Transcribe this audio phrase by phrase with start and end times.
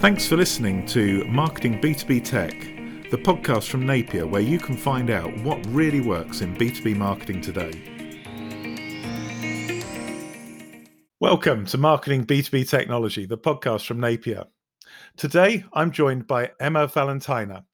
[0.00, 2.52] Thanks for listening to Marketing B2B Tech,
[3.10, 7.40] the podcast from Napier where you can find out what really works in B2B marketing
[7.40, 7.72] today.
[11.18, 14.44] Welcome to Marketing B2B Technology, the podcast from Napier.
[15.16, 17.64] Today, I'm joined by Emma Valentiner.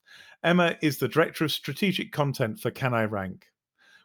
[0.42, 3.44] Emma is the Director of Strategic Content for Can I Rank.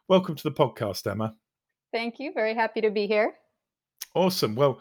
[0.08, 1.36] Welcome to the podcast, Emma.
[1.90, 2.34] Thank you.
[2.34, 3.32] Very happy to be here.
[4.14, 4.56] Awesome.
[4.56, 4.78] Well,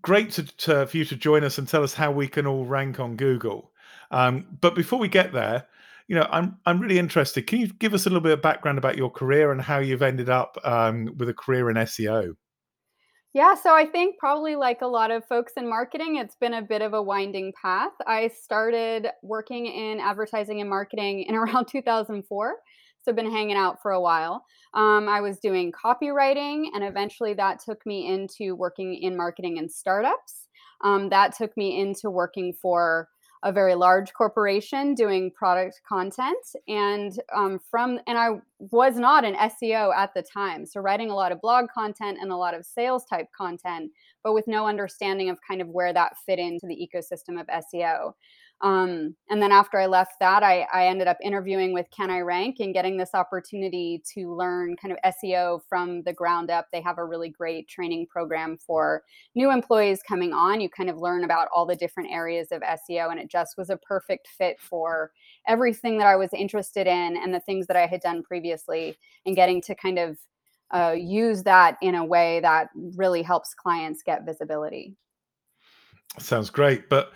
[0.00, 2.64] great to, to, for you to join us and tell us how we can all
[2.64, 3.70] rank on Google.
[4.10, 5.66] Um, but before we get there,
[6.08, 7.46] you know, I'm I'm really interested.
[7.46, 10.02] Can you give us a little bit of background about your career and how you've
[10.02, 12.34] ended up um, with a career in SEO?
[13.34, 16.60] Yeah, so I think probably like a lot of folks in marketing, it's been a
[16.60, 17.92] bit of a winding path.
[18.06, 22.56] I started working in advertising and marketing in around 2004
[23.02, 24.44] so been hanging out for a while.
[24.74, 29.70] Um, I was doing copywriting, and eventually that took me into working in marketing and
[29.70, 30.48] startups.
[30.82, 33.08] Um, that took me into working for
[33.44, 36.36] a very large corporation doing product content
[36.68, 38.28] and um, from and i
[38.70, 42.30] was not an seo at the time so writing a lot of blog content and
[42.30, 43.90] a lot of sales type content
[44.22, 48.12] but with no understanding of kind of where that fit into the ecosystem of seo
[48.62, 52.20] um, and then after I left that, I, I, ended up interviewing with Can I
[52.20, 56.68] Rank and getting this opportunity to learn kind of SEO from the ground up.
[56.72, 59.02] They have a really great training program for
[59.34, 60.60] new employees coming on.
[60.60, 63.68] You kind of learn about all the different areas of SEO, and it just was
[63.68, 65.10] a perfect fit for
[65.48, 69.34] everything that I was interested in and the things that I had done previously, and
[69.34, 70.18] getting to kind of
[70.72, 74.94] uh, use that in a way that really helps clients get visibility.
[76.20, 76.88] Sounds great.
[76.88, 77.12] But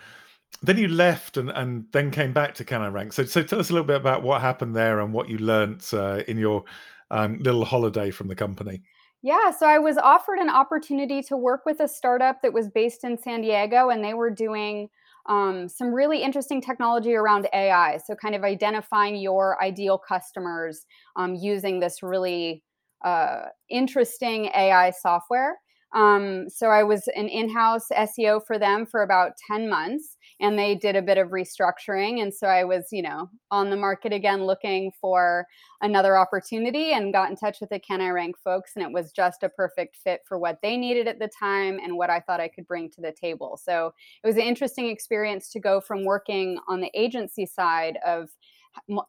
[0.61, 3.13] then you left and, and then came back to Can I Rank.
[3.13, 5.93] So, so tell us a little bit about what happened there and what you learnt
[5.93, 6.63] uh, in your
[7.11, 8.81] um, little holiday from the company.
[9.21, 13.03] Yeah, so I was offered an opportunity to work with a startup that was based
[13.03, 14.89] in San Diego, and they were doing
[15.27, 17.97] um, some really interesting technology around AI.
[18.05, 20.85] So, kind of identifying your ideal customers
[21.15, 22.63] um, using this really
[23.03, 25.57] uh, interesting AI software.
[25.93, 30.75] Um, so I was an in-house SEO for them for about 10 months and they
[30.75, 34.43] did a bit of restructuring and so I was, you know, on the market again
[34.43, 35.47] looking for
[35.81, 39.11] another opportunity and got in touch with the Can I Rank folks and it was
[39.11, 42.41] just a perfect fit for what they needed at the time and what I thought
[42.41, 43.59] I could bring to the table.
[43.61, 43.93] So
[44.23, 48.29] it was an interesting experience to go from working on the agency side of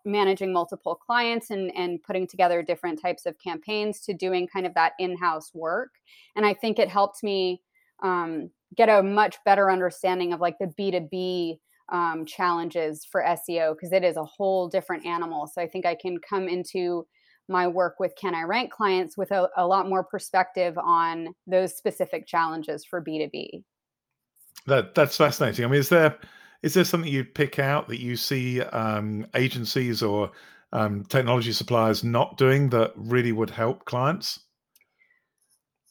[0.05, 4.75] managing multiple clients and, and putting together different types of campaigns to doing kind of
[4.75, 5.91] that in-house work.
[6.37, 7.62] And i think it helped me
[8.03, 11.59] um, get a much better understanding of like the b2b
[11.91, 15.47] um, challenges for seo because it is a whole different animal.
[15.47, 17.06] So i think i can come into
[17.49, 21.77] my work with can i rank clients with a, a lot more perspective on those
[21.77, 23.62] specific challenges for b2b
[24.67, 25.65] that that's fascinating.
[25.65, 26.19] I mean is there
[26.63, 30.31] is there something you'd pick out that you see um, agencies or
[30.73, 34.41] um, technology suppliers not doing that really would help clients?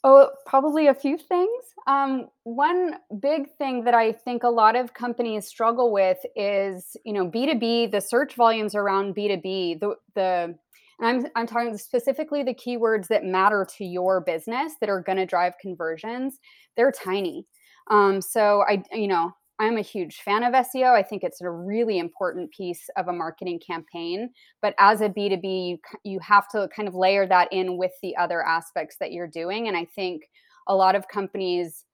[0.04, 1.64] Oh, probably a few things.
[1.88, 7.14] Um, one big thing that I think a lot of companies struggle with is, you
[7.14, 7.88] know, B two B.
[7.88, 9.76] The search volumes around B two B.
[9.80, 10.56] The the
[11.00, 15.18] and I'm I'm talking specifically the keywords that matter to your business that are going
[15.18, 16.38] to drive conversions.
[16.76, 17.48] They're tiny.
[17.90, 20.94] Um, so I, you know, I'm a huge fan of SEO.
[20.94, 24.30] I think it's a really important piece of a marketing campaign.
[24.62, 28.16] But as a B2B, you, you have to kind of layer that in with the
[28.18, 29.68] other aspects that you're doing.
[29.68, 30.30] And I think
[30.68, 31.86] a lot of companies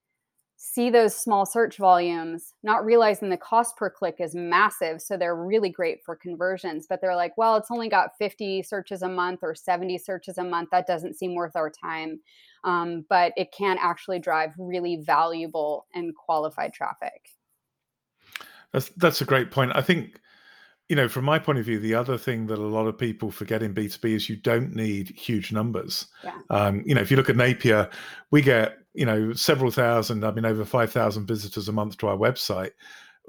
[0.57, 5.01] see those small search volumes, not realizing the cost per click is massive.
[5.01, 6.85] So they're really great for conversions.
[6.89, 10.43] But they're like, well, it's only got 50 searches a month or 70 searches a
[10.43, 10.69] month.
[10.71, 12.19] That doesn't seem worth our time.
[12.65, 17.29] Um, but it can actually drive really valuable and qualified traffic.
[18.73, 19.71] That's that's a great point.
[19.75, 20.19] I think,
[20.89, 23.31] you know, from my point of view, the other thing that a lot of people
[23.31, 26.07] forget in B two B is you don't need huge numbers.
[26.23, 26.33] Yeah.
[26.49, 27.89] Um, you know, if you look at Napier,
[28.31, 30.25] we get you know several thousand.
[30.25, 32.71] I mean, over five thousand visitors a month to our website.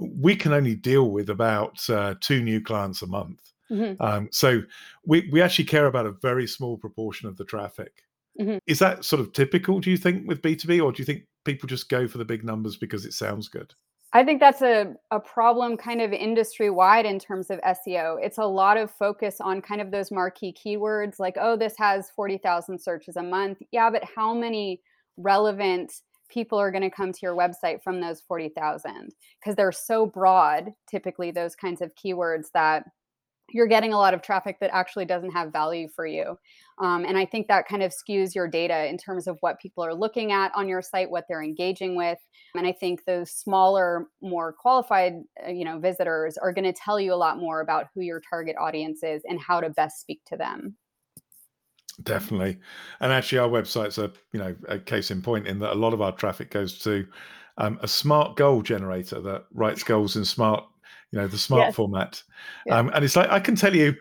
[0.01, 3.41] We can only deal with about uh, two new clients a month.
[3.71, 4.03] Mm-hmm.
[4.03, 4.63] Um, so
[5.07, 8.03] we we actually care about a very small proportion of the traffic.
[8.41, 8.59] Mm-hmm.
[8.67, 9.79] Is that sort of typical?
[9.79, 12.19] Do you think with B two B, or do you think people just go for
[12.19, 13.75] the big numbers because it sounds good?
[14.17, 18.17] I think that's a, a problem kind of industry wide in terms of SEO.
[18.23, 22.11] It's a lot of focus on kind of those marquee keywords like, oh, this has
[22.11, 23.59] 40,000 searches a month.
[23.73, 24.81] Yeah, but how many
[25.17, 25.93] relevant
[26.29, 29.11] people are going to come to your website from those 40,000?
[29.41, 32.85] Because they're so broad, typically, those kinds of keywords that
[33.55, 36.37] you're getting a lot of traffic that actually doesn't have value for you.
[36.83, 39.85] Um, and I think that kind of skews your data in terms of what people
[39.85, 42.19] are looking at on your site, what they're engaging with.
[42.57, 46.99] And I think those smaller, more qualified, uh, you know, visitors are going to tell
[46.99, 50.21] you a lot more about who your target audience is and how to best speak
[50.27, 50.77] to them.
[52.03, 52.59] Definitely,
[52.99, 55.95] and actually, our website's a you know a case in point in that a lot
[55.95, 57.07] of our traffic goes to
[57.57, 60.65] um, a smart goal generator that writes goals in smart
[61.15, 61.75] you know the smart yes.
[61.77, 62.23] format
[62.67, 62.77] yeah.
[62.77, 63.95] um, and it's like i can tell you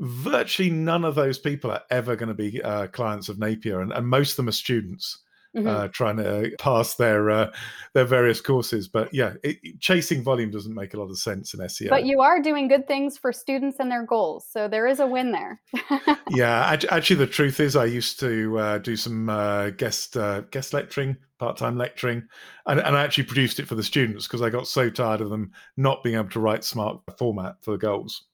[0.00, 3.92] virtually none of those people are ever going to be uh, clients of napier and,
[3.92, 5.20] and, most of them are students
[5.56, 5.66] mm-hmm.
[5.66, 7.52] uh, trying to pass their uh,
[7.94, 8.88] their various courses.
[8.88, 12.20] But yeah it, chasing volume doesn't make a lot of sense in seo but you
[12.20, 15.60] are doing good things for students and their goals so there is a win there.
[16.30, 20.72] Yeah actually the truth is i used to uh, do some uh, guest uh, guest
[20.72, 22.22] lecturing part-time lecturing
[22.66, 25.30] and, and i actually produced it for the students because i got so tired of
[25.30, 28.24] them not being able to write smart format for the goals.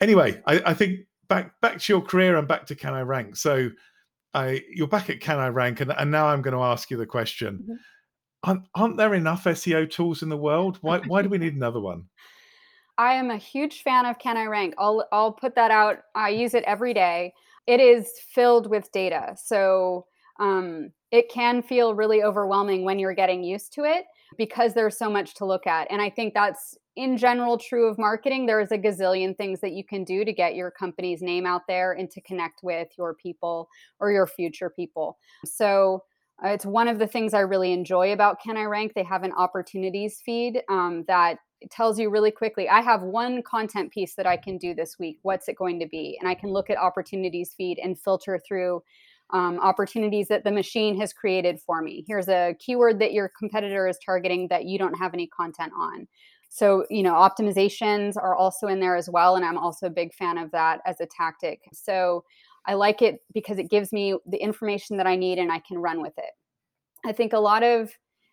[0.00, 3.36] Anyway I, I think back back to your career and back to can i rank?
[3.36, 3.70] So
[4.32, 5.80] I, you're back at can i rank?
[5.80, 7.60] And, and now i'm going to ask you the question.
[7.62, 7.74] Mm-hmm.
[8.44, 10.78] aren't, aren't there enough seo tools in the world?
[10.80, 12.04] Why, why do we need another one?
[12.98, 14.74] I am a huge fan of can i rank.
[14.78, 15.98] I'll i'll put that out.
[16.14, 17.32] I use it every day.
[17.66, 19.34] It is filled with data.
[19.42, 20.06] So
[20.38, 24.04] um, it can feel really overwhelming when you're getting used to it
[24.36, 25.90] because there's so much to look at.
[25.90, 28.44] And I think that's in general true of marketing.
[28.44, 31.62] There is a gazillion things that you can do to get your company's name out
[31.66, 33.70] there and to connect with your people
[34.00, 35.18] or your future people.
[35.46, 36.04] So
[36.44, 38.92] uh, it's one of the things I really enjoy about Can I Rank.
[38.94, 41.38] They have an opportunities feed um, that
[41.70, 45.18] tells you really quickly I have one content piece that I can do this week.
[45.22, 46.18] What's it going to be?
[46.20, 48.82] And I can look at opportunities feed and filter through
[49.32, 52.04] um, opportunities that the machine has created for me.
[52.06, 56.08] Here's a keyword that your competitor is targeting that you don't have any content on.
[56.50, 59.36] So, you know, optimizations are also in there as well.
[59.36, 61.62] And I'm also a big fan of that as a tactic.
[61.72, 62.24] So
[62.66, 65.78] I like it because it gives me the information that I need and I can
[65.78, 66.32] run with it.
[67.06, 67.92] I think a lot of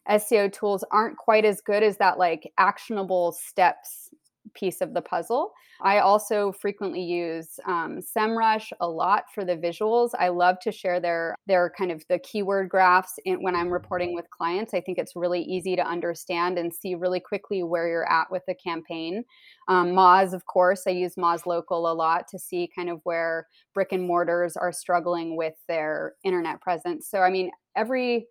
[0.09, 4.09] SEO tools aren't quite as good as that like actionable steps
[4.53, 5.51] piece of the puzzle.
[5.81, 10.11] I also frequently use um, SEMrush a lot for the visuals.
[10.17, 14.15] I love to share their their kind of the keyword graphs in, when I'm reporting
[14.15, 14.73] with clients.
[14.73, 18.43] I think it's really easy to understand and see really quickly where you're at with
[18.47, 19.23] the campaign.
[19.67, 23.47] Um, Moz, of course, I use Moz Local a lot to see kind of where
[23.73, 27.07] brick and mortars are struggling with their internet presence.
[27.09, 28.27] So I mean, every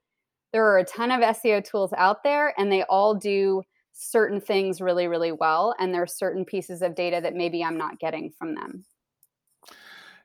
[0.53, 3.63] there are a ton of SEO tools out there, and they all do
[3.97, 5.75] certain things really, really well.
[5.79, 8.85] And there are certain pieces of data that maybe I'm not getting from them.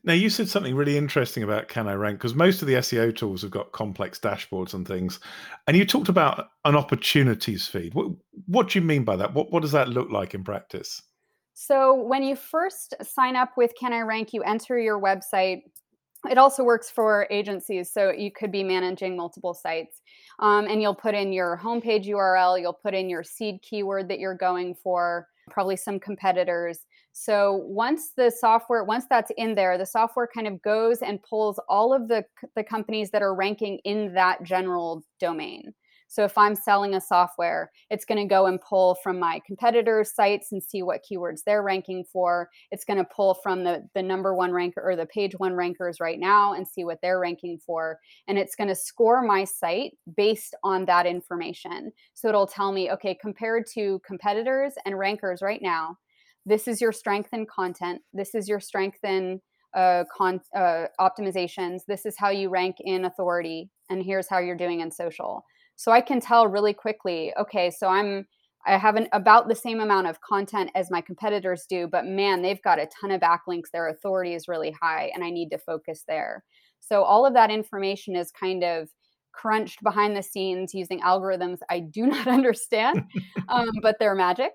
[0.04, 3.16] Now, you said something really interesting about Can I Rank because most of the SEO
[3.16, 5.20] tools have got complex dashboards and things.
[5.68, 7.94] And you talked about an opportunities feed.
[7.94, 8.08] What,
[8.48, 9.34] what do you mean by that?
[9.34, 11.04] What, what does that look like in practice?
[11.54, 15.62] So, when you first sign up with Can I Rank, you enter your website
[16.30, 17.92] it also works for agencies.
[17.92, 20.02] So you could be managing multiple sites.
[20.40, 24.20] Um, and you'll put in your homepage URL, you'll put in your seed keyword that
[24.20, 26.80] you're going for, probably some competitors.
[27.14, 31.60] So once the software, once that's in there, the software kind of goes and pulls
[31.68, 32.24] all of the,
[32.56, 35.74] the companies that are ranking in that general domain.
[36.12, 40.14] So if I'm selling a software, it's going to go and pull from my competitors'
[40.14, 42.50] sites and see what keywords they're ranking for.
[42.70, 46.02] It's going to pull from the, the number one ranker or the page one rankers
[46.02, 47.98] right now and see what they're ranking for.
[48.28, 51.94] And it's going to score my site based on that information.
[52.14, 55.96] So it'll tell me, okay, compared to competitors and rankers right now,
[56.46, 58.02] this is your strength in content.
[58.14, 59.40] This is your strength in
[59.74, 61.86] uh, con- uh, optimizations.
[61.88, 63.70] This is how you rank in authority.
[63.90, 65.46] And here's how you're doing in social.
[65.76, 68.28] So I can tell really quickly, okay, so I'm
[68.66, 72.42] I have an, about the same amount of content as my competitors do, but man,
[72.42, 73.72] they've got a ton of backlinks.
[73.74, 76.44] Their authority is really high, and I need to focus there.
[76.80, 78.90] So all of that information is kind of
[79.32, 83.06] crunched behind the scenes using algorithms I do not understand,
[83.50, 84.52] um, but they're magic.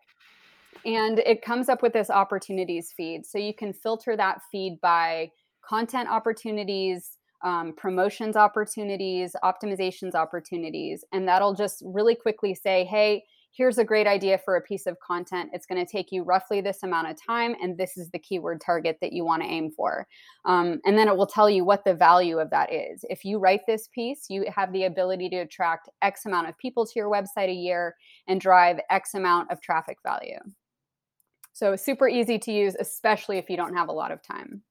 [0.84, 3.26] And it comes up with this opportunities feed.
[3.26, 5.30] So you can filter that feed by
[5.66, 7.15] content opportunities,
[7.46, 11.04] um, promotions opportunities, optimizations opportunities.
[11.12, 13.22] And that'll just really quickly say, hey,
[13.52, 15.50] here's a great idea for a piece of content.
[15.52, 18.60] It's going to take you roughly this amount of time, and this is the keyword
[18.60, 20.08] target that you want to aim for.
[20.44, 23.04] Um, and then it will tell you what the value of that is.
[23.08, 26.84] If you write this piece, you have the ability to attract X amount of people
[26.84, 27.94] to your website a year
[28.26, 30.40] and drive X amount of traffic value.
[31.52, 34.62] So, super easy to use, especially if you don't have a lot of time.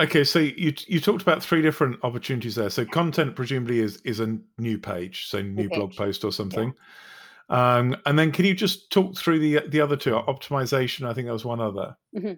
[0.00, 2.70] Okay, so you you talked about three different opportunities there.
[2.70, 6.74] So content presumably is is a new page, so new blog post or something.
[7.48, 10.12] Um, and then can you just talk through the the other two?
[10.12, 11.96] Optimization, I think there was one other.
[12.16, 12.34] Mm-hmm.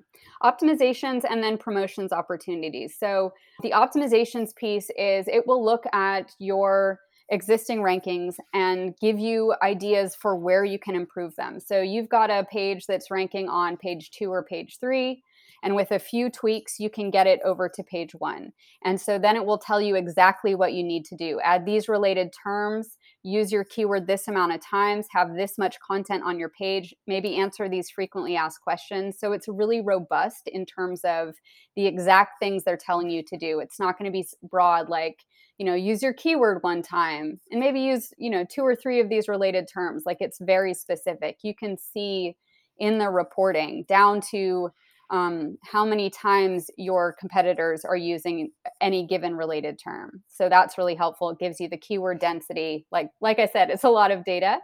[0.46, 2.96] Optimizations and then promotions opportunities.
[2.98, 3.32] So
[3.62, 10.14] the optimizations piece is it will look at your existing rankings and give you ideas
[10.14, 11.60] for where you can improve them.
[11.60, 15.22] So you've got a page that's ranking on page two or page three.
[15.64, 18.52] And with a few tweaks, you can get it over to page one.
[18.84, 21.40] And so then it will tell you exactly what you need to do.
[21.42, 26.22] Add these related terms, use your keyword this amount of times, have this much content
[26.22, 29.18] on your page, maybe answer these frequently asked questions.
[29.18, 31.34] So it's really robust in terms of
[31.76, 33.60] the exact things they're telling you to do.
[33.60, 35.24] It's not going to be broad like,
[35.56, 39.00] you know, use your keyword one time and maybe use, you know, two or three
[39.00, 40.02] of these related terms.
[40.04, 41.38] Like it's very specific.
[41.42, 42.36] You can see
[42.78, 44.70] in the reporting down to
[45.14, 50.24] um, how many times your competitors are using any given related term.
[50.26, 51.30] So that's really helpful.
[51.30, 52.84] It gives you the keyword density.
[52.90, 54.58] Like like I said, it's a lot of data.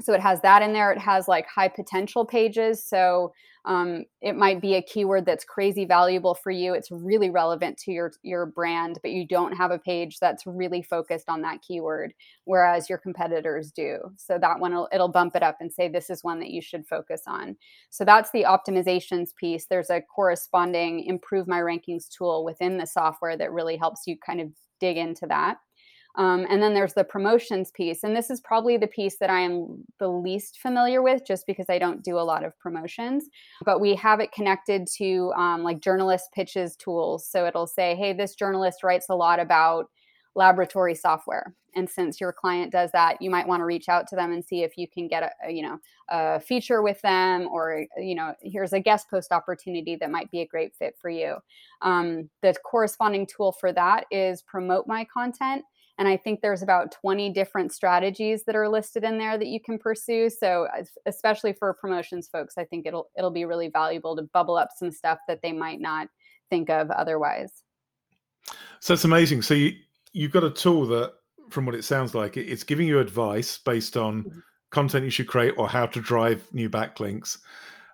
[0.00, 0.90] So it has that in there.
[0.90, 2.84] It has like high potential pages.
[2.84, 3.32] So
[3.64, 6.74] um, it might be a keyword that's crazy valuable for you.
[6.74, 10.82] It's really relevant to your your brand, but you don't have a page that's really
[10.82, 12.12] focused on that keyword,
[12.44, 13.98] whereas your competitors do.
[14.16, 16.60] So that one will, it'll bump it up and say this is one that you
[16.60, 17.56] should focus on.
[17.90, 19.66] So that's the optimizations piece.
[19.66, 24.40] There's a corresponding improve my rankings tool within the software that really helps you kind
[24.40, 24.48] of
[24.80, 25.58] dig into that.
[26.16, 28.04] Um, and then there's the promotions piece.
[28.04, 31.66] And this is probably the piece that I am the least familiar with just because
[31.68, 33.24] I don't do a lot of promotions.
[33.64, 37.26] But we have it connected to um, like journalist pitches tools.
[37.26, 39.86] So it'll say, hey, this journalist writes a lot about
[40.34, 44.16] laboratory software and since your client does that you might want to reach out to
[44.16, 45.78] them and see if you can get a, you know
[46.08, 50.40] a feature with them or you know here's a guest post opportunity that might be
[50.40, 51.36] a great fit for you
[51.82, 55.62] um, the corresponding tool for that is promote my content
[55.98, 59.60] and I think there's about 20 different strategies that are listed in there that you
[59.60, 60.30] can pursue.
[60.30, 60.66] So
[61.06, 64.90] especially for promotions folks, I think it'll it'll be really valuable to bubble up some
[64.90, 66.08] stuff that they might not
[66.50, 67.62] think of otherwise.
[68.80, 69.42] So it's amazing.
[69.42, 69.72] So you
[70.12, 71.12] you've got a tool that
[71.50, 74.38] from what it sounds like it's giving you advice based on mm-hmm.
[74.70, 77.38] content you should create or how to drive new backlinks.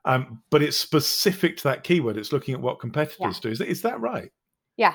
[0.05, 2.17] Um, but it's specific to that keyword.
[2.17, 3.41] It's looking at what competitors yeah.
[3.43, 3.49] do.
[3.51, 4.31] Is that, is that right?
[4.77, 4.95] Yeah,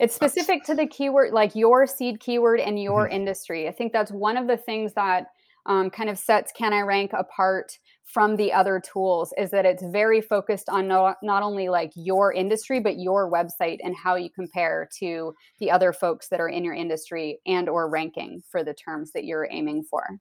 [0.00, 3.16] it's specific to the keyword, like your seed keyword and your mm-hmm.
[3.16, 3.68] industry.
[3.68, 5.26] I think that's one of the things that
[5.66, 9.84] um, kind of sets Can I Rank apart from the other tools is that it's
[9.84, 14.30] very focused on no, not only like your industry but your website and how you
[14.30, 18.74] compare to the other folks that are in your industry and or ranking for the
[18.74, 20.18] terms that you're aiming for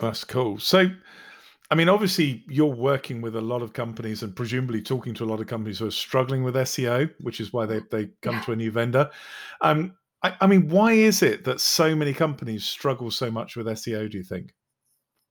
[0.00, 0.86] that's cool so
[1.70, 5.26] I mean, obviously, you're working with a lot of companies and presumably talking to a
[5.26, 8.42] lot of companies who are struggling with SEO, which is why they, they come yeah.
[8.42, 9.10] to a new vendor.
[9.60, 13.66] Um, I, I, mean, why is it that so many companies struggle so much with
[13.66, 14.52] SEO, do you think?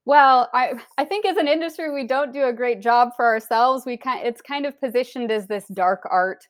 [0.06, 3.86] Well, I, I think as an industry, we don't do a great job for ourselves.
[3.86, 6.46] We kind, it's kind of positioned as this dark art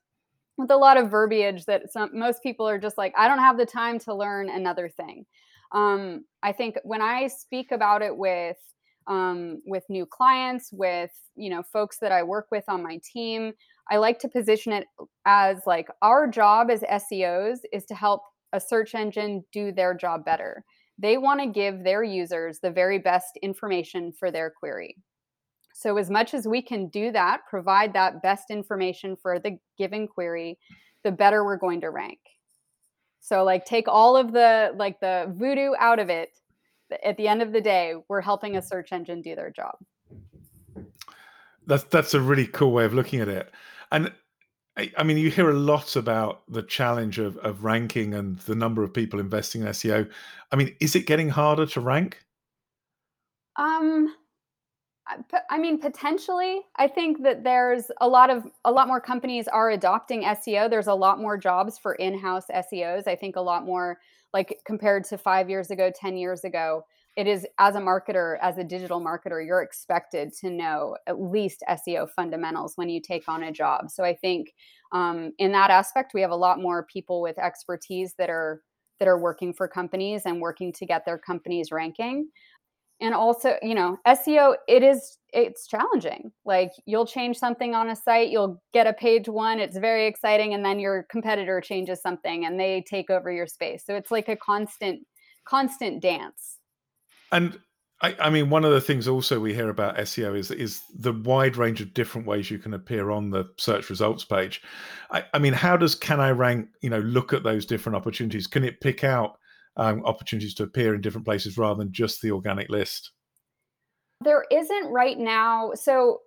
[0.58, 3.58] with a lot of verbiage that some, most people are just like, I don't have
[3.58, 5.26] the time to learn another thing.
[5.72, 8.58] Um, I think when I speak about it with
[9.08, 13.54] um, with new clients, with you know folks that I work with on my team.
[13.90, 14.88] I like to position it
[15.26, 18.22] as like our job as SEOs is to help
[18.54, 20.64] a search engine do their job better.
[20.98, 24.96] They want to give their users the very best information for their query.
[25.74, 30.08] So, as much as we can do that, provide that best information for the given
[30.08, 30.58] query,
[31.04, 32.20] the better we're going to rank.
[33.20, 36.30] So, like, take all of the like the voodoo out of it
[37.04, 39.76] at the end of the day, we're helping a search engine do their job.
[41.68, 43.52] That's that's a really cool way of looking at it.
[43.92, 44.12] And
[44.78, 48.56] I, I mean, you hear a lot about the challenge of, of ranking and the
[48.56, 50.10] number of people investing in SEO.
[50.52, 52.24] I mean, is it getting harder to rank?
[53.56, 54.14] Um,
[55.50, 56.62] I mean, potentially.
[56.78, 60.70] I think that there's a lot of a lot more companies are adopting SEO.
[60.70, 63.08] There's a lot more jobs for in-house SEOs.
[63.08, 64.00] I think a lot more
[64.36, 66.84] like compared to five years ago, 10 years ago,
[67.16, 71.64] it is as a marketer, as a digital marketer, you're expected to know at least
[71.70, 73.90] SEO fundamentals when you take on a job.
[73.90, 74.54] So I think
[74.92, 78.62] um, in that aspect, we have a lot more people with expertise that are
[79.00, 82.30] that are working for companies and working to get their companies ranking
[83.02, 87.96] and also you know seo it is it's challenging like you'll change something on a
[87.96, 92.46] site you'll get a page one it's very exciting and then your competitor changes something
[92.46, 95.06] and they take over your space so it's like a constant
[95.46, 96.58] constant dance
[97.32, 97.60] and
[98.02, 101.14] I, I, mean, one of the things also we hear about SEO is is the
[101.14, 104.62] wide range of different ways you can appear on the search results page.
[105.12, 108.48] I, I mean, how does Can I Rank, you know, look at those different opportunities?
[108.48, 109.40] Can it pick out
[109.78, 113.12] um, opportunities to appear in different places rather than just the organic list?
[114.22, 115.74] There isn't right now.
[115.76, 116.22] So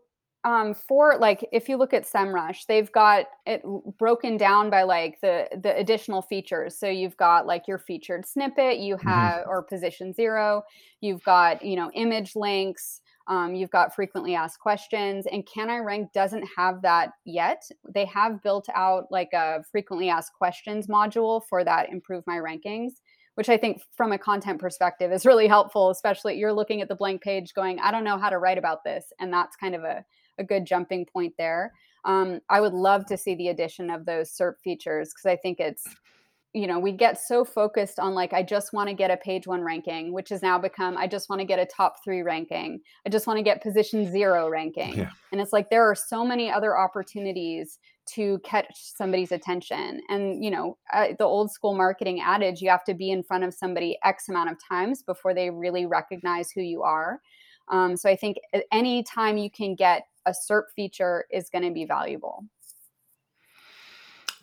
[0.44, 3.62] um, for like if you look at SEMrush, they've got it
[3.98, 6.78] broken down by like the the additional features.
[6.78, 9.08] So you've got like your featured snippet, you mm-hmm.
[9.08, 9.50] have mm-hmm.
[9.50, 10.62] or position zero,
[11.00, 15.78] you've got you know image links, um, you've got frequently asked questions, and Can I
[15.78, 17.64] Rank doesn't have that yet.
[17.92, 22.92] They have built out like a frequently asked questions module for that improve my rankings
[23.38, 26.96] which I think from a content perspective is really helpful, especially you're looking at the
[26.96, 29.12] blank page going, I don't know how to write about this.
[29.20, 30.04] And that's kind of a,
[30.38, 31.72] a good jumping point there.
[32.04, 35.60] Um, I would love to see the addition of those SERP features because I think
[35.60, 35.84] it's
[36.54, 39.46] you know we get so focused on like i just want to get a page
[39.46, 42.80] one ranking which has now become i just want to get a top three ranking
[43.06, 45.10] i just want to get position zero ranking yeah.
[45.30, 50.50] and it's like there are so many other opportunities to catch somebody's attention and you
[50.50, 53.98] know uh, the old school marketing adage you have to be in front of somebody
[54.02, 57.20] x amount of times before they really recognize who you are
[57.70, 58.38] um, so i think
[58.72, 62.44] any time you can get a serp feature is going to be valuable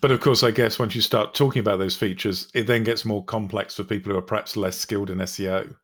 [0.06, 3.06] but of course, I guess once you start talking about those features, it then gets
[3.06, 5.76] more complex for people who are perhaps less skilled in SEO.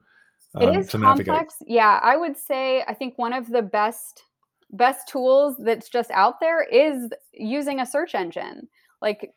[0.53, 1.25] Um, it is complex.
[1.27, 1.49] Navigate.
[1.65, 4.21] Yeah, I would say I think one of the best
[4.69, 8.67] best tools that's just out there is using a search engine.
[9.01, 9.33] Like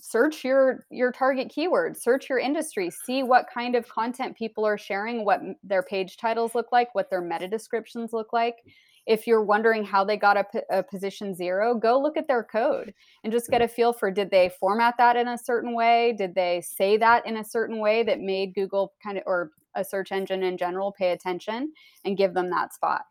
[0.00, 4.76] search your your target keywords, search your industry, see what kind of content people are
[4.76, 8.56] sharing, what their page titles look like, what their meta descriptions look like
[9.06, 12.94] if you're wondering how they got a, a, position zero, go look at their code
[13.22, 16.14] and just get a feel for did they format that in a certain way?
[16.16, 19.84] Did they say that in a certain way that made Google kind of or a
[19.84, 21.72] search engine in general pay attention
[22.04, 23.02] and give them that spot?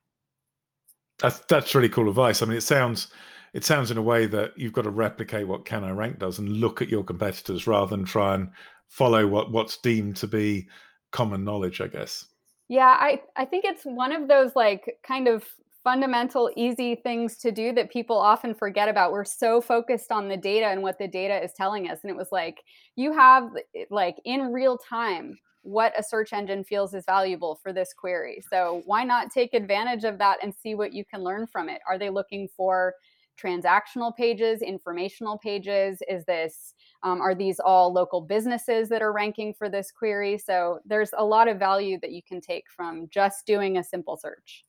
[1.20, 2.42] That's that's really cool advice.
[2.42, 3.10] I mean, it sounds
[3.54, 6.40] it sounds in a way that you've got to replicate what Can I Rank does
[6.40, 8.50] and look at your competitors rather than try and
[8.88, 10.68] follow what what's deemed to be
[11.12, 12.26] common knowledge, I guess.
[12.68, 15.44] Yeah, I I think it's one of those like kind of
[15.84, 19.12] fundamental, easy things to do that people often forget about.
[19.12, 22.00] We're so focused on the data and what the data is telling us.
[22.04, 22.64] And it was like,
[22.96, 23.50] you have
[23.90, 28.44] like in real time what a search engine feels is valuable for this query.
[28.50, 31.82] So why not take advantage of that and see what you can learn from it?
[31.88, 32.94] Are they looking for
[33.42, 36.00] transactional pages, informational pages?
[36.10, 40.38] Is this um, are these all local businesses that are ranking for this query?
[40.38, 44.18] So there's a lot of value that you can take from just doing a simple
[44.18, 44.66] search.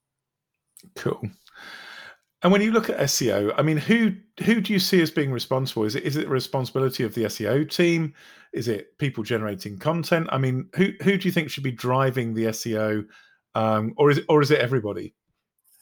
[0.96, 1.22] Cool.
[2.42, 4.12] And when you look at SEO, I mean, who
[4.44, 5.84] who do you see as being responsible?
[5.84, 8.12] Is it is it the responsibility of the SEO team?
[8.52, 10.28] Is it people generating content?
[10.30, 13.06] I mean, who who do you think should be driving the SEO,
[13.54, 15.14] um, or is or is it everybody?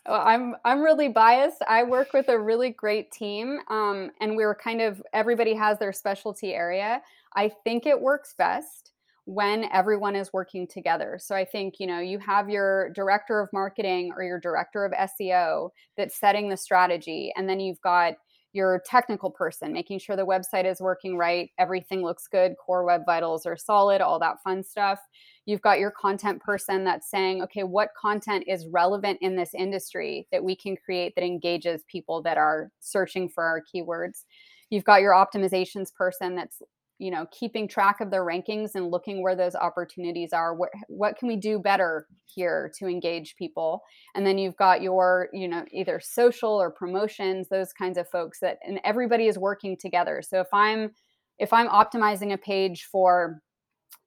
[0.06, 1.62] Well, I'm I'm really biased.
[1.68, 5.92] I work with a really great team, um, and we're kind of everybody has their
[5.92, 7.02] specialty area.
[7.34, 8.91] I think it works best
[9.24, 11.18] when everyone is working together.
[11.20, 14.92] So I think, you know, you have your director of marketing or your director of
[14.92, 18.14] SEO that's setting the strategy and then you've got
[18.52, 23.02] your technical person making sure the website is working right, everything looks good, core web
[23.06, 24.98] vitals are solid, all that fun stuff.
[25.46, 30.26] You've got your content person that's saying, okay, what content is relevant in this industry
[30.32, 34.24] that we can create that engages people that are searching for our keywords.
[34.68, 36.61] You've got your optimizations person that's
[37.02, 41.16] you know keeping track of their rankings and looking where those opportunities are what, what
[41.18, 43.82] can we do better here to engage people?
[44.14, 48.38] And then you've got your you know either social or promotions those kinds of folks
[48.40, 50.22] that and everybody is working together.
[50.22, 50.92] So if i'm
[51.38, 53.42] if i'm optimizing a page for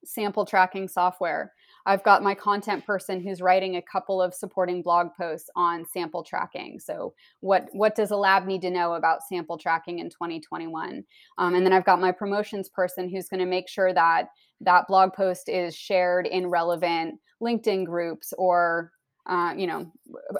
[0.06, 1.52] sample tracking software
[1.86, 6.24] I've got my content person who's writing a couple of supporting blog posts on sample
[6.24, 6.80] tracking.
[6.80, 11.04] So, what what does a lab need to know about sample tracking in 2021?
[11.38, 14.30] Um, and then I've got my promotions person who's going to make sure that
[14.62, 18.92] that blog post is shared in relevant LinkedIn groups or
[19.28, 19.92] uh, you know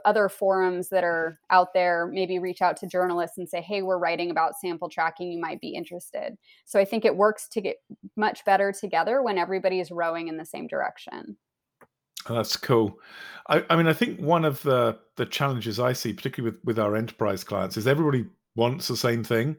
[0.04, 3.98] other forums that are out there maybe reach out to journalists and say hey we're
[3.98, 5.32] writing about sample tracking.
[5.32, 6.38] You might be interested.
[6.66, 7.78] So i think it works to get
[8.16, 11.38] much better together when everybody is rowing in the same direction.
[12.28, 13.00] Oh, that's cool.
[13.48, 16.80] I, I, mean i think one of the the challenges i see particularly with with
[16.80, 19.58] our enterprise clients is everybody wants the same thing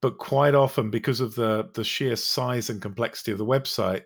[0.00, 4.04] but quite often because of the the sheer size and complexity of the website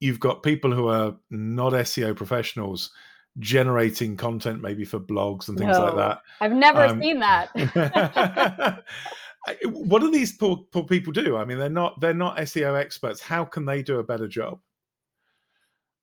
[0.00, 2.92] you've got people who are not seo professionals
[3.38, 6.20] generating content maybe for blogs and things no, like that.
[6.40, 8.84] I've never um, seen that.
[9.64, 11.36] what do these poor, poor people do?
[11.36, 13.20] I mean, they're not they're not SEO experts.
[13.20, 14.60] How can they do a better job?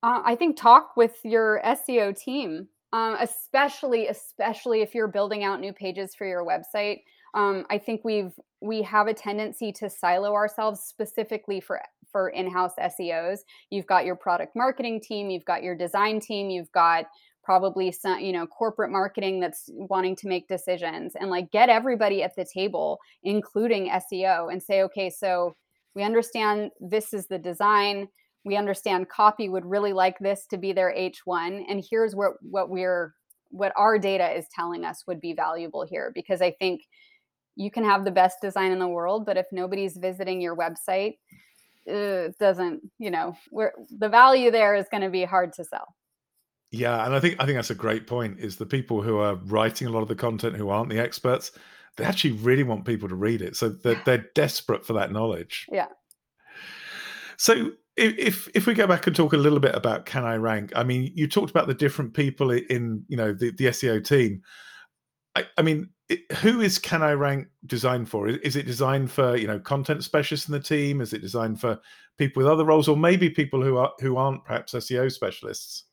[0.02, 5.60] Uh, I think talk with your SEO team, um, especially especially if you're building out
[5.60, 7.00] new pages for your website.
[7.34, 12.72] Um, I think we've we have a tendency to silo ourselves specifically for for in-house
[12.78, 13.40] SEOs.
[13.70, 17.06] You've got your product marketing team, you've got your design team, you've got
[17.42, 22.22] probably some you know corporate marketing that's wanting to make decisions and like get everybody
[22.22, 25.56] at the table including SEO and say okay so
[25.94, 28.06] we understand this is the design
[28.44, 32.68] we understand copy would really like this to be their H1 and here's what what
[32.68, 33.14] we're
[33.50, 36.82] what our data is telling us would be valuable here because I think
[37.56, 41.18] you can have the best design in the world but if nobody's visiting your website
[41.86, 45.64] eh, it doesn't you know where the value there is going to be hard to
[45.64, 45.94] sell
[46.72, 48.38] yeah, and I think I think that's a great point.
[48.38, 51.50] Is the people who are writing a lot of the content who aren't the experts,
[51.96, 55.66] they actually really want people to read it, so they're, they're desperate for that knowledge.
[55.70, 55.88] Yeah.
[57.38, 60.72] So if if we go back and talk a little bit about can I rank?
[60.76, 64.42] I mean, you talked about the different people in you know the, the SEO team.
[65.34, 65.90] I, I mean,
[66.38, 68.28] who is can I rank designed for?
[68.28, 71.00] Is, is, it designed for you know content specialists in the team?
[71.00, 71.78] Is it designed for
[72.18, 75.84] people with other roles, or maybe people who are who aren't perhaps SEO specialists?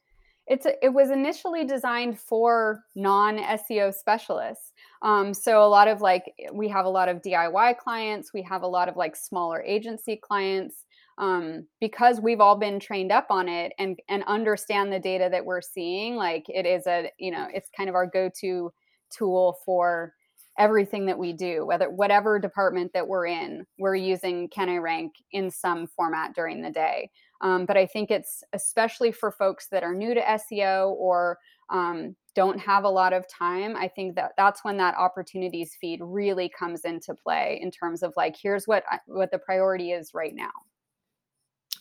[0.48, 4.72] it's a, it was initially designed for non SEO specialists.
[5.02, 8.64] Um, so a lot of like we have a lot of DIY clients, we have
[8.64, 10.86] a lot of like smaller agency clients.
[11.20, 15.44] Um, because we've all been trained up on it and and understand the data that
[15.44, 18.72] we're seeing, like it is a you know it's kind of our go-to
[19.10, 20.14] tool for
[20.58, 25.14] everything that we do whether whatever department that we're in we're using can i rank
[25.32, 27.10] in some format during the day
[27.42, 31.38] um, but I think it's especially for folks that are new to SEO or
[31.70, 33.76] um, don't have a lot of time.
[33.76, 38.14] I think that that's when that opportunities feed really comes into play in terms of
[38.16, 40.52] like, here's what what the priority is right now.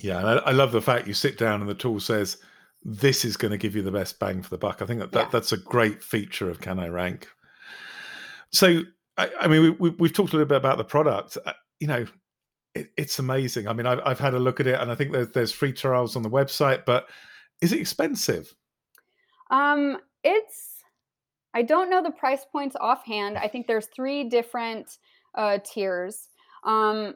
[0.00, 2.36] Yeah, and I, I, love the fact you sit down and the tool says
[2.88, 4.80] this is going to give you the best bang for the buck.
[4.80, 5.28] I think that, that yeah.
[5.32, 7.26] that's a great feature of Can I Rank.
[8.52, 8.82] So,
[9.16, 11.36] I, I mean, we, we, have talked a little bit about the product.
[11.44, 12.06] Uh, you know,
[12.76, 13.66] it, it's amazing.
[13.66, 15.72] I mean, I've, I've had a look at it, and I think there's there's free
[15.72, 16.84] trials on the website.
[16.84, 17.08] But
[17.60, 18.54] is it expensive?
[19.50, 20.74] Um, it's.
[21.54, 23.36] I don't know the price points offhand.
[23.36, 24.98] I think there's three different
[25.34, 26.28] uh, tiers.
[26.62, 27.14] Um,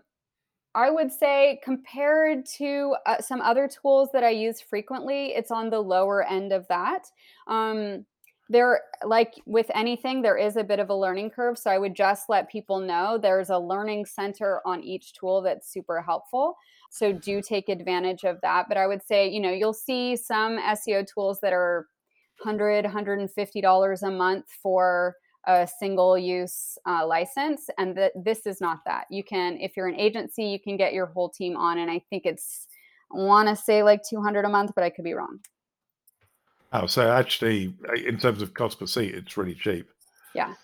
[0.75, 5.71] I would say compared to uh, some other tools that I use frequently, it's on
[5.71, 7.11] the lower end of that.
[7.49, 8.07] Um,
[8.51, 11.95] there like with anything there is a bit of a learning curve so i would
[11.95, 16.57] just let people know there's a learning center on each tool that's super helpful
[16.91, 20.59] so do take advantage of that but i would say you know you'll see some
[20.59, 21.87] seo tools that are
[22.43, 25.15] 100 150 dollars a month for
[25.47, 29.89] a single use uh, license and that this is not that you can if you're
[29.89, 32.67] an agency you can get your whole team on and i think it's
[33.11, 35.41] want to say like 200 a month but i could be wrong
[36.73, 39.89] Oh, so actually, uh, in terms of cost per seat, it's really cheap.
[40.35, 40.55] Yeah.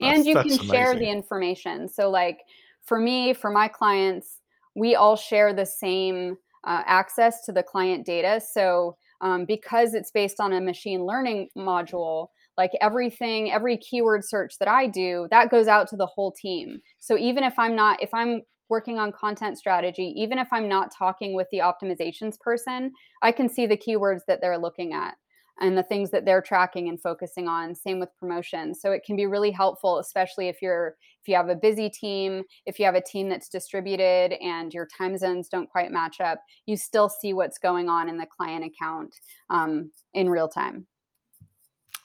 [0.00, 1.88] and you can share the information.
[1.88, 2.40] So, like
[2.82, 4.40] for me, for my clients,
[4.74, 8.40] we all share the same uh, access to the client data.
[8.40, 14.58] So, um, because it's based on a machine learning module, like everything, every keyword search
[14.58, 16.80] that I do, that goes out to the whole team.
[16.98, 20.92] So, even if I'm not, if I'm working on content strategy, even if I'm not
[20.94, 22.92] talking with the optimizations person,
[23.22, 25.14] I can see the keywords that they're looking at
[25.60, 27.74] and the things that they're tracking and focusing on.
[27.74, 28.74] Same with promotion.
[28.74, 32.42] So it can be really helpful especially if you're if you have a busy team
[32.66, 36.40] if you have a team that's distributed and your time zones don't quite match up
[36.66, 39.14] you still see what's going on in the client account
[39.50, 40.86] um, in real time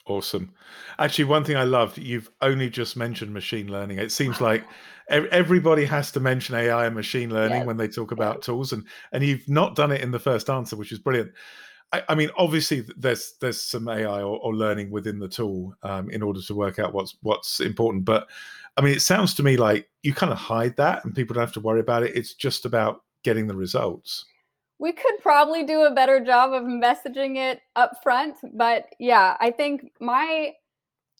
[0.06, 0.52] Awesome.
[0.98, 3.98] Actually, one thing I loved, you've only just mentioned machine learning.
[3.98, 4.64] It seems like
[5.08, 9.24] everybody has to mention AI and machine learning when they talk about tools, and and
[9.24, 11.32] you've not done it in the first answer, which is brilliant.
[11.92, 16.10] I, I mean, obviously, there's there's some AI or, or learning within the tool um,
[16.10, 18.04] in order to work out what's what's important.
[18.04, 18.28] But
[18.76, 21.44] I mean, it sounds to me like you kind of hide that, and people don't
[21.44, 22.14] have to worry about it.
[22.14, 24.26] It's just about getting the results
[24.78, 29.50] we could probably do a better job of messaging it up front but yeah i
[29.50, 30.52] think my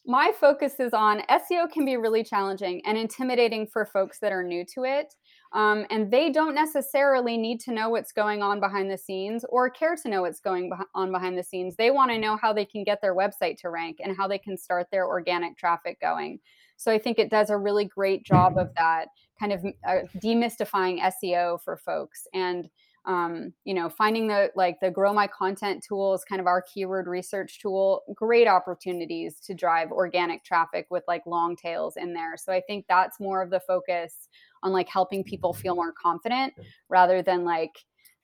[0.05, 4.43] my focus is on seo can be really challenging and intimidating for folks that are
[4.43, 5.13] new to it
[5.53, 9.69] um, and they don't necessarily need to know what's going on behind the scenes or
[9.69, 11.77] care to know what's going on behind the scenes.
[11.77, 14.37] They want to know how they can get their website to rank and how they
[14.37, 16.39] can start their organic traffic going.
[16.77, 19.07] So i think it does a really great job of that
[19.39, 22.69] kind of uh, demystifying seo for folks and
[23.07, 26.61] um, you know finding the like the grow my content tool is kind of our
[26.61, 28.03] keyword research tool.
[28.13, 32.35] Great opportunities to drive organic traffic with like long tails in there.
[32.37, 34.27] So i think that's more of the focus
[34.63, 36.53] on like helping people feel more confident
[36.89, 37.73] rather than like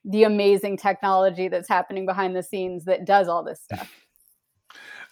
[0.04, 3.90] the amazing technology that's happening behind the scenes that does all this stuff.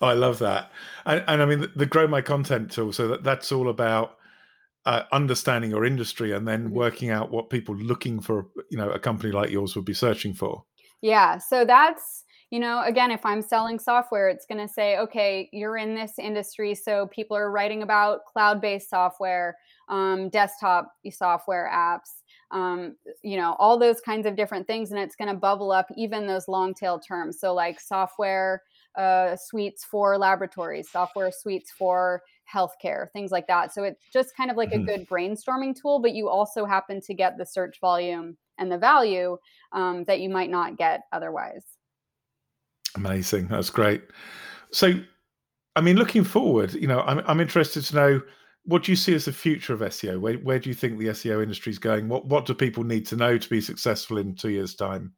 [0.02, 0.72] Oh, i love that.
[1.04, 4.16] And, and i mean the, the grow my content tool so that, that's all about
[4.86, 6.72] uh, understanding your industry and then Mhm.
[6.72, 10.34] working out what people looking for, you know, a company like yours would be searching
[10.34, 10.64] for.
[11.02, 11.38] Yeah.
[11.38, 15.76] So that's, you know, again, if I'm selling software, it's going to say, okay, you're
[15.76, 16.74] in this industry.
[16.74, 19.56] So people are writing about cloud based software,
[19.88, 24.90] um, desktop software apps, um, you know, all those kinds of different things.
[24.90, 27.38] And it's going to bubble up even those long tail terms.
[27.38, 28.62] So, like software
[28.98, 33.72] uh, suites for laboratories, software suites for healthcare, things like that.
[33.72, 34.82] So, it's just kind of like Mhm.
[34.82, 38.78] a good brainstorming tool, but you also happen to get the search volume and the
[38.78, 39.38] value
[39.72, 41.64] um, that you might not get otherwise.
[42.96, 43.48] Amazing.
[43.48, 44.02] That's great.
[44.72, 44.94] So,
[45.76, 48.22] I mean, looking forward, you know, I'm I'm interested to know
[48.64, 50.20] what do you see as the future of SEO?
[50.20, 52.08] Where where do you think the SEO industry is going?
[52.08, 55.14] What what do people need to know to be successful in two years' time?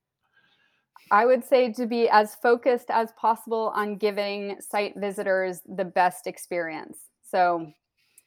[1.11, 6.27] I would say to be as focused as possible on giving site visitors the best
[6.27, 7.12] experience.
[7.33, 7.73] So,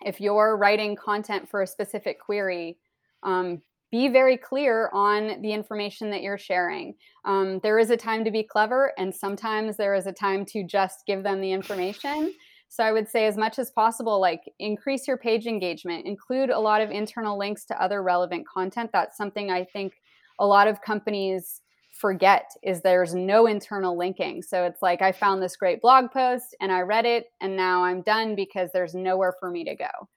[0.04, 2.78] if you're writing content for a specific query,
[3.24, 6.96] um, be very clear on the information that you're sharing.
[7.24, 10.66] Um, there is a time to be clever, and sometimes there is a time to
[10.66, 12.34] just give them the information.
[12.68, 16.60] So I would say, as much as possible, like increase your page engagement, include a
[16.60, 18.90] lot of internal links to other relevant content.
[18.92, 19.94] That's something I think
[20.40, 21.62] a lot of companies
[21.96, 24.42] forget is there's no internal linking.
[24.42, 27.84] So it's like I found this great blog post and I read it and now
[27.84, 30.10] I'm done because there's nowhere for me to go.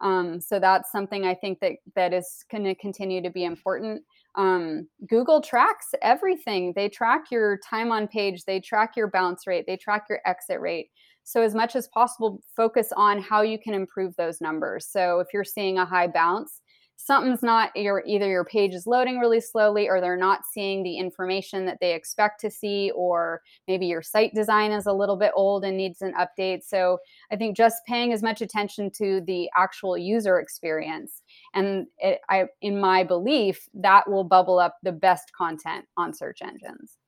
[0.00, 4.02] Um, so that's something I think that that is going to continue to be important.
[4.36, 6.72] Um, Google tracks everything.
[6.74, 10.60] They track your time on page, they track your bounce rate, they track your exit
[10.60, 10.90] rate.
[11.22, 14.86] So as much as possible, focus on how you can improve those numbers.
[14.86, 16.60] So if you're seeing a high bounce,
[16.96, 20.98] something's not your either your page is loading really slowly or they're not seeing the
[20.98, 25.32] information that they expect to see or maybe your site design is a little bit
[25.34, 26.62] old and needs an update.
[26.62, 26.98] So
[27.30, 31.22] i think just paying as much attention to the actual user experience
[31.54, 36.38] and it, I, in my belief that will bubble up the best content on search
[36.42, 36.98] engines.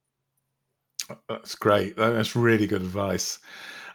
[1.29, 1.97] That's great.
[1.97, 3.39] That's really good advice.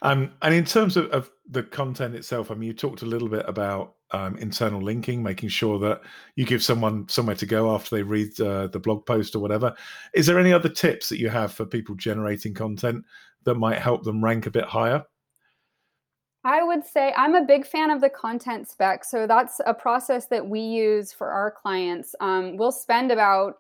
[0.02, 3.28] Um, and in terms of, of, the content itself, I mean, you talked a little
[3.28, 6.02] bit about um, internal linking, making sure that
[6.36, 9.74] you give someone somewhere to go after they read uh, the blog post or whatever.
[10.14, 13.06] Is there any other tips that you have for people generating content
[13.44, 15.04] that might help them rank a bit higher?
[16.44, 19.06] I would say I'm a big fan of the content spec.
[19.06, 22.16] So that's a process that we use for our clients.
[22.20, 23.58] Um, we'll spend about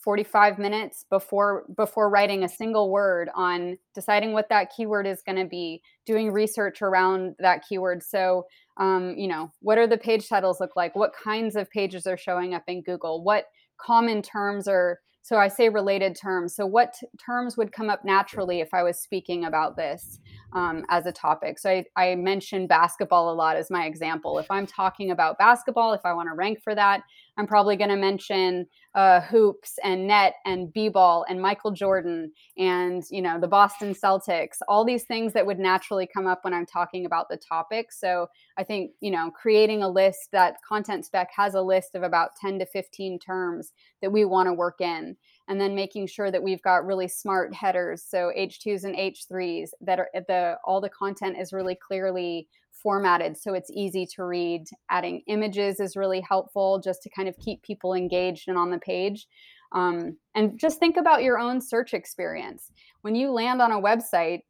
[0.00, 5.36] 45 minutes before before writing a single word on deciding what that keyword is going
[5.36, 8.02] to be doing research around that keyword.
[8.02, 8.46] So
[8.78, 10.96] um, you know what are the page titles look like?
[10.96, 13.22] What kinds of pages are showing up in google?
[13.22, 13.44] What
[13.78, 16.56] common terms are so i say related terms.
[16.56, 20.18] So what t- terms would come up naturally if i was speaking about this
[20.54, 21.58] um, as a topic?
[21.58, 24.38] So I, I mentioned basketball a lot as my example.
[24.38, 27.02] If i'm talking about basketball if i want to rank for that
[27.36, 33.04] i'm probably going to mention uh, hoops and net and b-ball and michael jordan and
[33.10, 36.66] you know the boston celtics all these things that would naturally come up when i'm
[36.66, 37.92] talking about the topic.
[37.92, 38.26] So
[38.58, 42.30] i think you know creating a list that content spec has a list of about
[42.40, 45.16] 10 to 15 terms that we want to work in
[45.50, 49.98] and then making sure that we've got really smart headers so h2s and h3s that
[49.98, 52.48] are the all the content is really clearly
[52.82, 54.64] formatted so it's easy to read.
[54.90, 58.78] Adding images is really helpful just to kind of keep people engaged and on the
[58.78, 59.26] page.
[59.72, 62.72] Um, and just think about your own search experience.
[63.02, 64.42] When you land on a website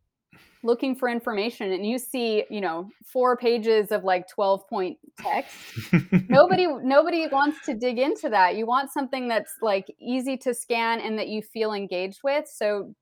[0.63, 5.57] looking for information and you see, you know, four pages of like 12 point text,
[6.29, 8.57] nobody nobody wants to dig into that.
[8.57, 12.47] You want something that's like easy to scan and that you feel engaged with.
[12.49, 12.95] So,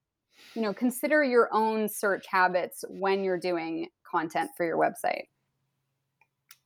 [0.54, 5.24] you know, consider your own search habits when you're doing content for your website.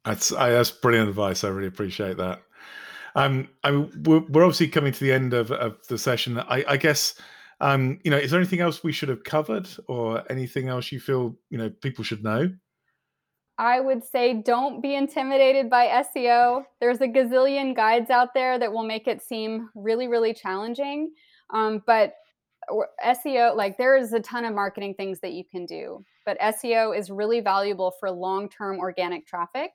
[0.04, 1.44] That's I, that's brilliant advice.
[1.44, 2.42] I really appreciate that.
[3.14, 6.38] Um, I mean, we're, we're obviously coming to the end of, of the session.
[6.38, 7.14] I, I guess,
[7.62, 11.00] um, you know, is there anything else we should have covered, or anything else you
[11.00, 12.50] feel you know people should know?
[13.56, 16.64] I would say don't be intimidated by SEO.
[16.80, 21.12] There's a gazillion guides out there that will make it seem really, really challenging.
[21.50, 22.14] Um, but
[23.04, 26.98] SEO, like there is a ton of marketing things that you can do, but SEO
[26.98, 29.70] is really valuable for long term organic traffic.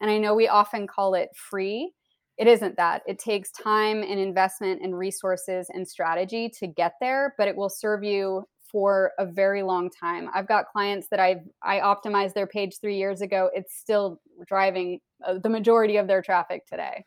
[0.00, 1.92] And I know we often call it free.
[2.36, 3.02] It isn't that.
[3.06, 7.68] It takes time and investment and resources and strategy to get there, but it will
[7.68, 8.44] serve you
[8.74, 10.28] for a very long time.
[10.34, 13.50] I've got clients that I I optimized their page 3 years ago.
[13.54, 17.04] It's still driving uh, the majority of their traffic today.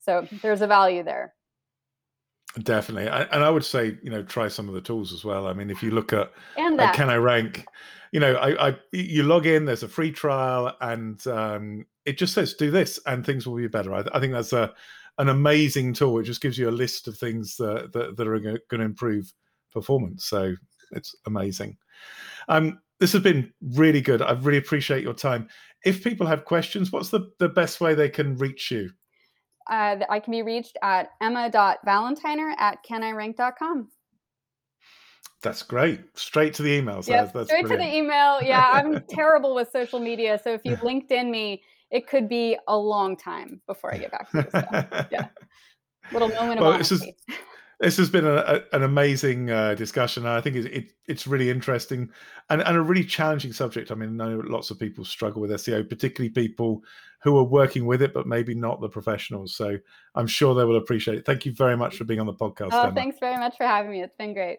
[0.00, 1.34] So there's a value there.
[2.62, 5.46] Definitely, and I would say you know try some of the tools as well.
[5.46, 6.30] I mean, if you look at,
[6.78, 7.64] at can I rank,
[8.12, 12.34] you know, I, I you log in, there's a free trial, and um, it just
[12.34, 13.94] says do this, and things will be better.
[13.94, 14.72] I, I think that's a
[15.16, 16.18] an amazing tool.
[16.18, 19.32] It just gives you a list of things that that, that are going to improve
[19.72, 20.26] performance.
[20.26, 20.54] So
[20.90, 21.78] it's amazing.
[22.48, 24.22] Um, this has been really good.
[24.22, 25.48] I really appreciate your time.
[25.84, 28.90] If people have questions, what's the, the best way they can reach you?
[29.70, 33.88] Uh, I can be reached at emma.valentiner at canirank.com.
[35.42, 36.00] That's great.
[36.14, 37.08] Straight to the emails.
[37.08, 37.70] Yeah, straight brilliant.
[37.70, 38.40] to the email.
[38.42, 40.40] Yeah, I'm terrible with social media.
[40.42, 44.30] So if you LinkedIn me, it could be a long time before I get back
[44.30, 44.44] to you.
[44.50, 45.28] So, yeah.
[46.12, 47.16] Little moment of well, honesty.
[47.82, 50.24] This, has been a, a, an amazing uh, discussion.
[50.24, 52.10] I think it, it, it's really interesting
[52.48, 53.90] and, and a really challenging subject.
[53.90, 56.84] I mean, I know lots of people struggle with SEO, particularly people
[57.24, 59.56] who are working with it, but maybe not the professionals.
[59.56, 59.78] So
[60.14, 61.26] I'm sure they will appreciate it.
[61.26, 62.68] Thank you very much for being on the podcast.
[62.70, 62.94] Oh, Emma.
[62.94, 64.00] thanks very much for having me.
[64.00, 64.58] It's been great.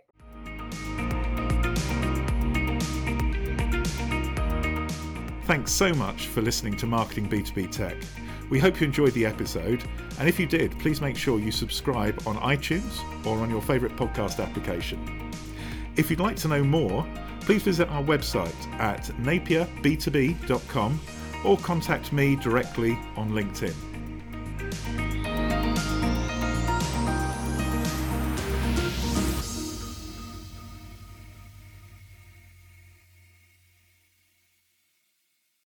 [5.46, 7.98] Thanks so much for listening to Marketing B2B Tech.
[8.50, 9.84] We hope you enjoyed the episode,
[10.20, 13.96] and if you did, please make sure you subscribe on iTunes or on your favourite
[13.96, 15.32] podcast application.
[15.96, 17.06] If you'd like to know more,
[17.42, 21.00] please visit our website at napierb2b.com
[21.46, 23.93] or contact me directly on LinkedIn.